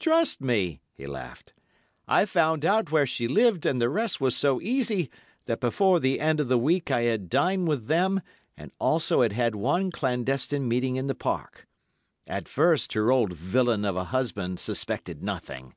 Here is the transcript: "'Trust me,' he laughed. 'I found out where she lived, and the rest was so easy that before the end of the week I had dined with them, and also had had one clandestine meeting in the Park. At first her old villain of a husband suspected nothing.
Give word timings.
"'Trust 0.00 0.40
me,' 0.40 0.80
he 0.92 1.06
laughed. 1.06 1.54
'I 2.08 2.24
found 2.24 2.64
out 2.64 2.90
where 2.90 3.06
she 3.06 3.28
lived, 3.28 3.64
and 3.64 3.80
the 3.80 3.88
rest 3.88 4.20
was 4.20 4.36
so 4.36 4.60
easy 4.60 5.08
that 5.44 5.60
before 5.60 6.00
the 6.00 6.18
end 6.18 6.40
of 6.40 6.48
the 6.48 6.58
week 6.58 6.90
I 6.90 7.02
had 7.02 7.30
dined 7.30 7.68
with 7.68 7.86
them, 7.86 8.20
and 8.56 8.72
also 8.80 9.22
had 9.22 9.32
had 9.34 9.54
one 9.54 9.92
clandestine 9.92 10.66
meeting 10.66 10.96
in 10.96 11.06
the 11.06 11.14
Park. 11.14 11.68
At 12.26 12.48
first 12.48 12.94
her 12.94 13.12
old 13.12 13.32
villain 13.32 13.84
of 13.84 13.94
a 13.94 14.06
husband 14.10 14.58
suspected 14.58 15.22
nothing. 15.22 15.76